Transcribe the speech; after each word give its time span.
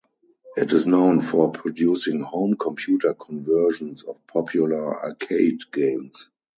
It 0.57 0.73
is 0.73 0.87
known 0.87 1.21
for 1.21 1.51
producing 1.51 2.21
home 2.21 2.55
computer 2.55 3.13
conversions 3.13 4.01
of 4.01 4.25
popular 4.25 4.97
arcade 4.99 5.71
games. 5.71 6.31